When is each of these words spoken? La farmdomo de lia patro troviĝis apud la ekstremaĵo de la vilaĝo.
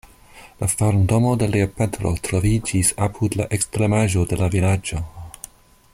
La 0.61 0.67
farmdomo 0.71 1.33
de 1.43 1.49
lia 1.55 1.67
patro 1.81 2.13
troviĝis 2.29 2.91
apud 3.09 3.39
la 3.41 3.49
ekstremaĵo 3.59 4.29
de 4.33 4.41
la 4.41 4.51
vilaĝo. 4.57 5.07